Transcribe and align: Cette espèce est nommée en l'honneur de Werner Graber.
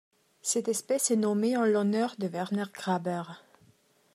Cette 0.41 0.67
espèce 0.67 1.11
est 1.11 1.15
nommée 1.15 1.55
en 1.57 1.63
l'honneur 1.63 2.15
de 2.17 2.27
Werner 2.27 2.63
Graber. 2.73 3.21